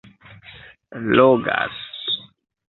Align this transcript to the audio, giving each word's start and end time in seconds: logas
logas 1.15 1.73